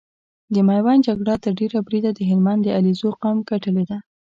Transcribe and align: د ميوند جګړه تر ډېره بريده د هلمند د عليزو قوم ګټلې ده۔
د 0.53 0.55
ميوند 0.67 1.05
جګړه 1.07 1.33
تر 1.43 1.51
ډېره 1.59 1.79
بريده 1.87 2.11
د 2.13 2.19
هلمند 2.29 2.61
د 2.63 2.67
عليزو 2.77 3.09
قوم 3.21 3.37
ګټلې 3.49 3.83
ده۔ 3.89 3.97